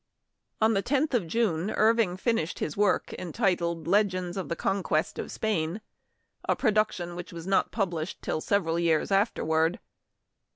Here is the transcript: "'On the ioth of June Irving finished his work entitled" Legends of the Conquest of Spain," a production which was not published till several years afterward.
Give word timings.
"'On 0.63 0.73
the 0.73 0.81
ioth 0.81 1.13
of 1.13 1.27
June 1.27 1.69
Irving 1.69 2.17
finished 2.17 2.57
his 2.57 2.75
work 2.75 3.13
entitled" 3.19 3.87
Legends 3.87 4.35
of 4.35 4.49
the 4.49 4.55
Conquest 4.55 5.19
of 5.19 5.31
Spain," 5.31 5.79
a 6.49 6.55
production 6.55 7.15
which 7.15 7.31
was 7.31 7.45
not 7.45 7.71
published 7.71 8.19
till 8.23 8.41
several 8.41 8.79
years 8.79 9.11
afterward. 9.11 9.77